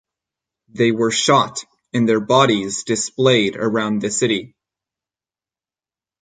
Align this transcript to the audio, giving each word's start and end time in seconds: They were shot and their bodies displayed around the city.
They 0.69 0.91
were 0.91 1.11
shot 1.11 1.59
and 1.93 2.09
their 2.09 2.19
bodies 2.19 2.85
displayed 2.85 3.55
around 3.55 4.01
the 4.01 4.09
city. 4.09 4.55